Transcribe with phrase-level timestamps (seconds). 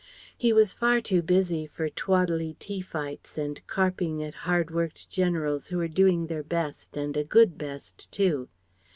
[0.35, 5.67] He was far too busy for twaddly tea fights and carping at hard worked generals
[5.67, 8.49] who were doing their best and a good best too.